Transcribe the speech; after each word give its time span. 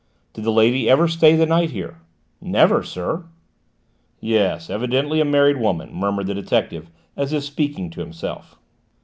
"Did 0.33 0.45
the 0.45 0.51
lady 0.51 0.89
ever 0.89 1.07
stay 1.07 1.35
the 1.35 1.45
night 1.45 1.69
here?" 1.69 2.01
"Never, 2.41 2.81
sir." 2.81 3.25
"Yes: 4.19 4.67
evidently 4.67 5.21
a 5.21 5.25
married 5.25 5.57
woman," 5.57 5.93
murmured 5.93 6.25
the 6.25 6.33
detective 6.33 6.89
as 7.15 7.33
if 7.33 7.43
speaking 7.43 7.91
to 7.91 7.99
himself. 7.99 8.57